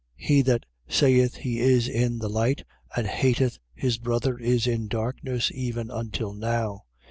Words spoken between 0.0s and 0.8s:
He that